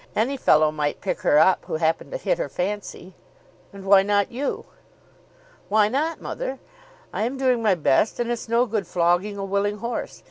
Any 0.15 0.35
fellow 0.35 0.71
might 0.71 0.99
pick 0.99 1.19
her 1.21 1.37
up 1.37 1.65
who 1.65 1.75
happened 1.75 2.09
to 2.09 2.17
hit 2.17 2.39
her 2.39 2.49
fancy." 2.49 3.13
"And 3.71 3.85
why 3.85 4.01
not 4.01 4.31
you?" 4.31 4.65
"Why 5.69 5.89
not, 5.89 6.19
mother? 6.19 6.57
I 7.13 7.21
am 7.21 7.37
doing 7.37 7.61
my 7.61 7.75
best, 7.75 8.19
and 8.19 8.31
it's 8.31 8.49
no 8.49 8.65
good 8.65 8.87
flogging 8.87 9.37
a 9.37 9.45
willing 9.45 9.77
horse. 9.77 10.19